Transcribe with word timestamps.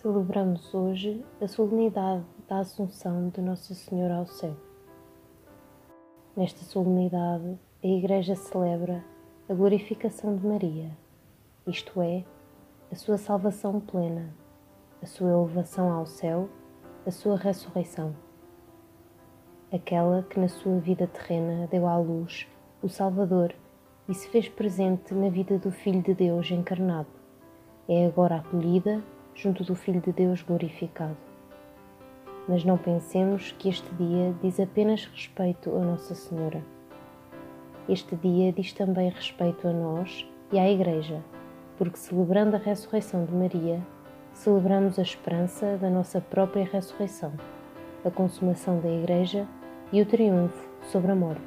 Celebramos 0.00 0.72
hoje 0.72 1.22
a 1.42 1.46
solenidade 1.46 2.24
da 2.48 2.60
Assunção 2.60 3.28
de 3.28 3.42
Nossa 3.42 3.74
Senhora 3.74 4.16
ao 4.16 4.24
céu. 4.24 4.56
Nesta 6.34 6.64
solenidade, 6.64 7.58
a 7.84 7.86
Igreja 7.86 8.34
celebra 8.34 9.04
a 9.46 9.52
glorificação 9.52 10.34
de 10.34 10.46
Maria, 10.46 10.96
isto 11.66 12.00
é, 12.00 12.24
a 12.90 12.94
sua 12.94 13.18
salvação 13.18 13.78
plena, 13.78 14.34
a 15.02 15.06
sua 15.06 15.32
elevação 15.32 15.92
ao 15.92 16.06
céu, 16.06 16.48
a 17.06 17.10
sua 17.10 17.36
ressurreição. 17.36 18.16
Aquela 19.70 20.22
que 20.22 20.40
na 20.40 20.48
sua 20.48 20.78
vida 20.78 21.06
terrena 21.08 21.66
deu 21.66 21.86
à 21.86 21.98
luz 21.98 22.48
o 22.82 22.88
Salvador 22.88 23.54
e 24.08 24.14
se 24.14 24.30
fez 24.30 24.48
presente 24.48 25.12
na 25.12 25.28
vida 25.28 25.58
do 25.58 25.70
Filho 25.70 26.00
de 26.00 26.14
Deus 26.14 26.50
encarnado, 26.50 27.10
é 27.86 28.06
agora 28.06 28.36
acolhida 28.36 29.04
junto 29.40 29.64
do 29.64 29.74
Filho 29.74 30.00
de 30.02 30.12
Deus 30.12 30.42
glorificado. 30.42 31.16
Mas 32.46 32.62
não 32.62 32.76
pensemos 32.76 33.52
que 33.52 33.70
este 33.70 33.88
dia 33.94 34.34
diz 34.42 34.60
apenas 34.60 35.06
respeito 35.06 35.74
a 35.74 35.80
Nossa 35.80 36.14
Senhora. 36.14 36.62
Este 37.88 38.14
dia 38.16 38.52
diz 38.52 38.72
também 38.72 39.08
respeito 39.08 39.66
a 39.66 39.72
nós 39.72 40.28
e 40.52 40.58
à 40.58 40.70
Igreja, 40.70 41.22
porque 41.78 41.96
celebrando 41.96 42.56
a 42.56 42.58
ressurreição 42.58 43.24
de 43.24 43.32
Maria, 43.32 43.80
celebramos 44.34 44.98
a 44.98 45.02
esperança 45.02 45.78
da 45.78 45.88
nossa 45.88 46.20
própria 46.20 46.68
ressurreição, 46.70 47.32
a 48.04 48.10
consumação 48.10 48.78
da 48.80 48.90
Igreja 48.90 49.48
e 49.90 50.02
o 50.02 50.06
triunfo 50.06 50.68
sobre 50.82 51.12
a 51.12 51.14
morte. 51.14 51.40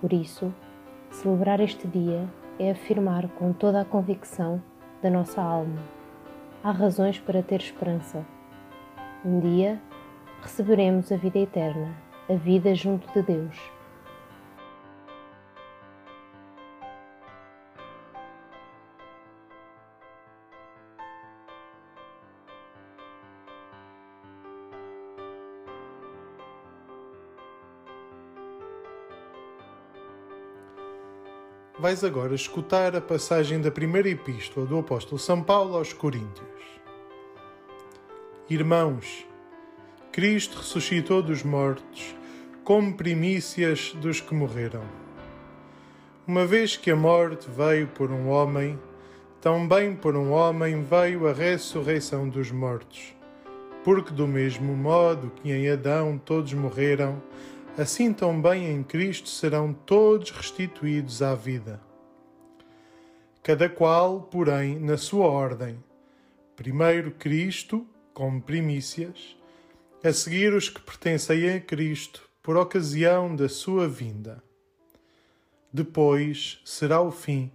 Por 0.00 0.12
isso, 0.12 0.52
celebrar 1.10 1.60
este 1.60 1.86
dia 1.86 2.28
é 2.58 2.72
afirmar 2.72 3.28
com 3.28 3.52
toda 3.52 3.80
a 3.80 3.84
convicção 3.84 4.60
da 5.00 5.08
nossa 5.08 5.40
alma 5.40 5.95
há 6.66 6.72
razões 6.72 7.16
para 7.20 7.44
ter 7.44 7.60
esperança. 7.60 8.26
Um 9.24 9.38
dia 9.38 9.80
receberemos 10.42 11.12
a 11.12 11.16
vida 11.16 11.38
eterna, 11.38 11.94
a 12.28 12.34
vida 12.34 12.74
junto 12.74 13.06
de 13.12 13.22
Deus. 13.22 13.75
Vais 31.78 32.02
agora 32.02 32.34
escutar 32.34 32.96
a 32.96 33.02
passagem 33.02 33.60
da 33.60 33.70
primeira 33.70 34.08
epístola 34.08 34.64
do 34.64 34.78
apóstolo 34.78 35.18
São 35.18 35.42
Paulo 35.42 35.76
aos 35.76 35.92
Coríntios. 35.92 36.48
Irmãos, 38.48 39.26
Cristo 40.10 40.56
ressuscitou 40.56 41.22
dos 41.22 41.42
mortos 41.42 42.16
como 42.64 42.96
primícias 42.96 43.92
dos 44.00 44.22
que 44.22 44.34
morreram. 44.34 44.84
Uma 46.26 46.46
vez 46.46 46.78
que 46.78 46.90
a 46.90 46.96
morte 46.96 47.46
veio 47.50 47.88
por 47.88 48.10
um 48.10 48.30
homem, 48.30 48.78
também 49.42 49.94
por 49.94 50.16
um 50.16 50.32
homem 50.32 50.82
veio 50.82 51.28
a 51.28 51.32
ressurreição 51.34 52.26
dos 52.26 52.50
mortos. 52.50 53.14
Porque, 53.84 54.14
do 54.14 54.26
mesmo 54.26 54.74
modo 54.74 55.30
que 55.42 55.52
em 55.52 55.68
Adão 55.68 56.16
todos 56.16 56.54
morreram, 56.54 57.22
assim 57.76 58.12
também 58.12 58.70
em 58.70 58.82
Cristo 58.82 59.28
serão 59.28 59.72
todos 59.72 60.30
restituídos 60.30 61.20
à 61.20 61.34
vida. 61.34 61.80
Cada 63.42 63.68
qual, 63.68 64.22
porém, 64.22 64.78
na 64.78 64.96
sua 64.96 65.26
ordem. 65.26 65.78
Primeiro 66.56 67.10
Cristo, 67.12 67.86
como 68.14 68.40
primícias, 68.40 69.36
a 70.02 70.12
seguir 70.12 70.54
os 70.54 70.70
que 70.70 70.80
pertencem 70.80 71.50
a 71.50 71.60
Cristo 71.60 72.26
por 72.42 72.56
ocasião 72.56 73.36
da 73.36 73.48
sua 73.48 73.86
vinda. 73.86 74.42
Depois 75.70 76.60
será 76.64 77.00
o 77.02 77.10
fim, 77.10 77.52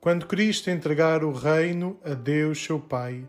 quando 0.00 0.26
Cristo 0.26 0.70
entregar 0.70 1.22
o 1.22 1.32
reino 1.32 1.98
a 2.02 2.14
Deus, 2.14 2.64
seu 2.64 2.80
Pai, 2.80 3.28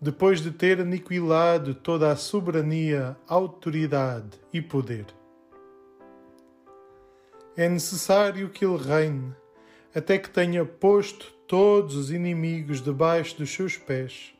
depois 0.00 0.40
de 0.40 0.52
ter 0.52 0.80
aniquilado 0.80 1.74
toda 1.74 2.12
a 2.12 2.16
soberania, 2.16 3.16
autoridade 3.26 4.38
e 4.52 4.62
poder 4.62 5.19
é 7.60 7.68
necessário 7.68 8.48
que 8.48 8.64
ele 8.64 8.82
reine, 8.82 9.34
até 9.94 10.16
que 10.16 10.30
tenha 10.30 10.64
posto 10.64 11.30
todos 11.46 11.94
os 11.94 12.10
inimigos 12.10 12.80
debaixo 12.80 13.36
dos 13.36 13.52
seus 13.52 13.76
pés. 13.76 14.32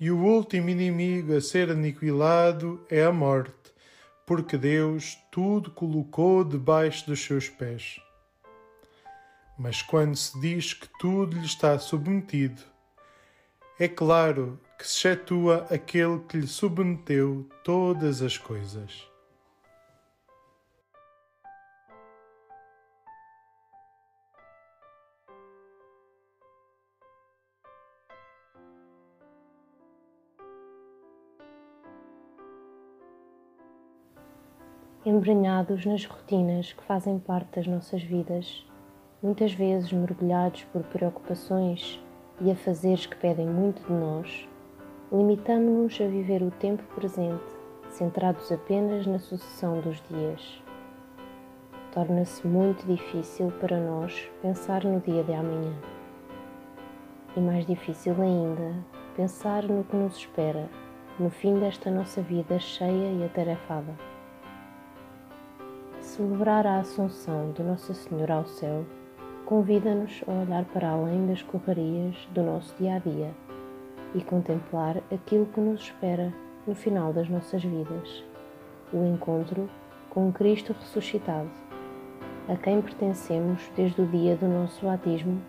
E 0.00 0.10
o 0.10 0.18
último 0.18 0.68
inimigo 0.68 1.32
a 1.36 1.40
ser 1.40 1.70
aniquilado 1.70 2.84
é 2.90 3.04
a 3.04 3.12
morte, 3.12 3.72
porque 4.26 4.58
Deus 4.58 5.16
tudo 5.30 5.70
colocou 5.70 6.42
debaixo 6.42 7.06
dos 7.06 7.24
seus 7.24 7.48
pés. 7.48 8.00
Mas 9.56 9.80
quando 9.80 10.16
se 10.16 10.40
diz 10.40 10.74
que 10.74 10.88
tudo 10.98 11.38
lhe 11.38 11.46
está 11.46 11.78
submetido, 11.78 12.62
é 13.78 13.86
claro 13.86 14.58
que 14.76 14.84
se 14.84 15.06
excetua 15.06 15.68
aquele 15.70 16.18
que 16.28 16.36
lhe 16.36 16.48
submeteu 16.48 17.48
todas 17.62 18.20
as 18.22 18.36
coisas. 18.36 19.09
Embrenhados 35.04 35.86
nas 35.86 36.04
rotinas 36.04 36.74
que 36.74 36.82
fazem 36.84 37.18
parte 37.18 37.56
das 37.56 37.66
nossas 37.66 38.02
vidas, 38.02 38.66
muitas 39.22 39.50
vezes 39.54 39.90
mergulhados 39.90 40.64
por 40.64 40.82
preocupações 40.82 41.98
e 42.38 42.50
afazeres 42.50 43.06
que 43.06 43.16
pedem 43.16 43.46
muito 43.46 43.82
de 43.86 43.92
nós, 43.92 44.46
limitamos-nos 45.10 45.98
a 46.02 46.06
viver 46.06 46.42
o 46.42 46.50
tempo 46.50 46.82
presente, 46.94 47.42
centrados 47.88 48.52
apenas 48.52 49.06
na 49.06 49.18
sucessão 49.18 49.80
dos 49.80 50.02
dias. 50.02 50.62
Torna-se 51.92 52.46
muito 52.46 52.86
difícil 52.86 53.50
para 53.58 53.80
nós 53.80 54.30
pensar 54.42 54.84
no 54.84 55.00
dia 55.00 55.24
de 55.24 55.32
amanhã. 55.32 55.72
E 57.34 57.40
mais 57.40 57.66
difícil 57.66 58.14
ainda, 58.20 58.84
pensar 59.16 59.62
no 59.62 59.82
que 59.82 59.96
nos 59.96 60.16
espera 60.16 60.68
no 61.18 61.30
fim 61.30 61.58
desta 61.58 61.90
nossa 61.90 62.20
vida 62.20 62.58
cheia 62.58 63.12
e 63.12 63.24
atarefada 63.24 63.94
celebrar 66.10 66.66
a 66.66 66.80
Assunção 66.80 67.52
de 67.52 67.62
Nossa 67.62 67.94
Senhora 67.94 68.34
ao 68.34 68.44
céu 68.44 68.84
convida-nos 69.46 70.24
a 70.26 70.32
olhar 70.32 70.64
para 70.64 70.88
além 70.88 71.28
das 71.28 71.40
correrias 71.40 72.16
do 72.34 72.42
nosso 72.42 72.74
dia 72.78 72.96
a 72.96 72.98
dia 72.98 73.30
e 74.12 74.20
contemplar 74.20 74.96
aquilo 75.12 75.46
que 75.46 75.60
nos 75.60 75.82
espera 75.82 76.34
no 76.66 76.74
final 76.74 77.12
das 77.12 77.28
nossas 77.28 77.62
vidas 77.62 78.24
o 78.92 79.06
encontro 79.06 79.70
com 80.08 80.32
Cristo 80.32 80.72
ressuscitado, 80.72 81.48
a 82.48 82.56
quem 82.56 82.82
pertencemos 82.82 83.70
desde 83.76 84.02
o 84.02 84.06
dia 84.06 84.34
do 84.34 84.48
nosso 84.48 84.84
batismo 84.84 85.40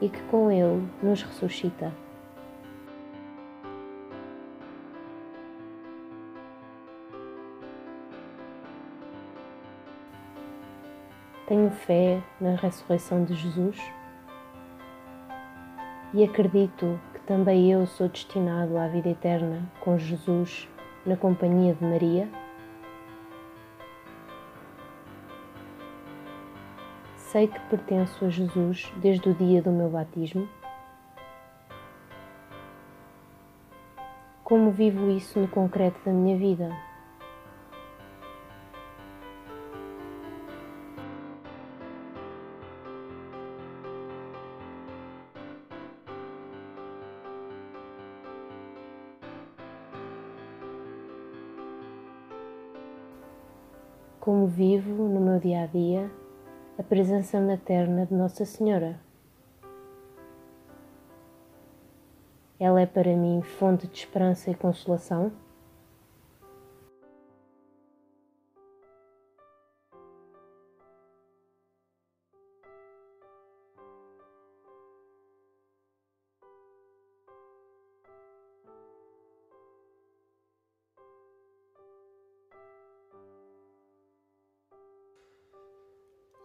e 0.00 0.08
que 0.08 0.22
com 0.30 0.48
Ele 0.48 0.86
nos 1.02 1.22
ressuscita. 1.22 1.92
Tenho 11.48 11.70
fé 11.70 12.22
na 12.38 12.56
ressurreição 12.56 13.24
de 13.24 13.32
Jesus 13.32 13.80
e 16.12 16.22
acredito 16.22 17.00
que 17.14 17.20
também 17.20 17.72
eu 17.72 17.86
sou 17.86 18.06
destinado 18.06 18.76
à 18.76 18.86
vida 18.86 19.08
eterna 19.08 19.66
com 19.80 19.96
Jesus 19.96 20.68
na 21.06 21.16
companhia 21.16 21.72
de 21.72 21.82
Maria. 21.82 22.28
Sei 27.16 27.48
que 27.48 27.58
pertenço 27.70 28.26
a 28.26 28.28
Jesus 28.28 28.92
desde 28.98 29.30
o 29.30 29.34
dia 29.34 29.62
do 29.62 29.70
meu 29.70 29.88
batismo. 29.88 30.46
Como 34.44 34.70
vivo 34.70 35.10
isso 35.10 35.40
no 35.40 35.48
concreto 35.48 35.98
da 36.04 36.12
minha 36.12 36.36
vida? 36.36 36.87
Como 54.28 54.46
vivo 54.46 55.08
no 55.08 55.22
meu 55.22 55.40
dia 55.40 55.62
a 55.62 55.66
dia 55.66 56.10
a 56.78 56.82
presença 56.82 57.40
materna 57.40 58.04
de 58.04 58.12
Nossa 58.12 58.44
Senhora. 58.44 59.00
Ela 62.60 62.82
é 62.82 62.84
para 62.84 63.16
mim 63.16 63.40
fonte 63.40 63.86
de 63.86 63.96
esperança 63.96 64.50
e 64.50 64.54
consolação. 64.54 65.32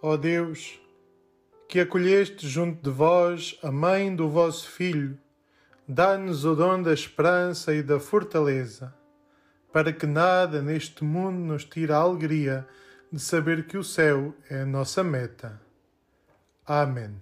Ó 0.06 0.18
Deus, 0.18 0.82
que 1.70 1.80
acolheste 1.80 2.46
junto 2.46 2.84
de 2.84 2.90
vós 2.90 3.58
a 3.64 3.72
mãe 3.72 4.14
do 4.14 4.28
vosso 4.28 4.70
Filho, 4.70 5.18
dá-nos 5.88 6.44
o 6.44 6.54
dom 6.54 6.82
da 6.82 6.94
esperança 6.94 7.74
e 7.74 7.82
da 7.82 8.02
fortaleza, 8.02 8.94
para 9.72 9.94
que 9.94 10.06
nada 10.06 10.62
neste 10.62 11.06
mundo 11.06 11.38
nos 11.38 11.64
tire 11.64 11.94
a 11.94 12.00
alegria 12.00 12.68
de 13.10 13.18
saber 13.18 13.66
que 13.66 13.78
o 13.78 13.84
céu 13.84 14.36
é 14.50 14.64
a 14.64 14.66
nossa 14.66 15.06
meta. 15.06 15.62
Amém. 16.66 17.16